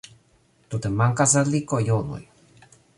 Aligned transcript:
Tute 0.73 0.91
mankas 1.01 1.37
al 1.43 1.55
li 1.57 1.63
kojonoj 1.75 2.23